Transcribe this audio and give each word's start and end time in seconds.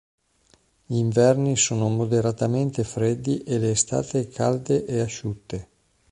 Gli 0.87 0.95
inverni 0.95 1.55
sono 1.55 1.87
moderatamente 1.87 2.83
freddi 2.83 3.43
e 3.43 3.59
le 3.59 3.69
estati 3.69 4.27
calde 4.29 4.83
e 4.85 4.99
asciutte. 4.99 5.67